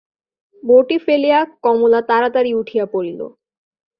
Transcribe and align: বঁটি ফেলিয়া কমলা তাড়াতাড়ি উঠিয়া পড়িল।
বঁটি 0.63 0.97
ফেলিয়া 1.05 1.39
কমলা 1.63 1.99
তাড়াতাড়ি 2.09 2.51
উঠিয়া 2.53 2.85
পড়িল। 2.93 3.19